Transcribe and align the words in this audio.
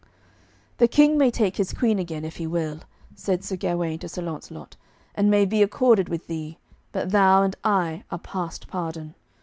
"The 0.79 0.87
King 0.87 1.15
may 1.19 1.29
take 1.29 1.57
his 1.57 1.73
Queen 1.73 1.99
again, 1.99 2.25
if 2.25 2.37
he 2.37 2.47
will," 2.47 2.79
said 3.13 3.43
Sir 3.43 3.55
Gawaine 3.55 3.99
to 3.99 4.09
Sir 4.09 4.23
Launcelot, 4.23 4.75
"and 5.13 5.29
may 5.29 5.45
be 5.45 5.61
accorded 5.61 6.09
with 6.09 6.25
thee, 6.25 6.57
but 6.91 7.11
thou 7.11 7.43
and 7.43 7.55
I 7.63 8.03
are 8.09 8.17
past 8.17 8.67
pardon. 8.67 9.13